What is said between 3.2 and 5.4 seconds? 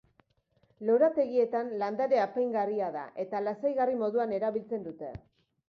eta lasaigarri moduan erabiltzen dute.